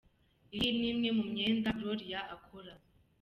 Iyi 0.55 0.69
ni 0.77 0.85
imwe 0.91 1.09
mu 1.17 1.23
myenda 1.31 1.69
Gloria 1.77 2.19
akora. 2.35 2.73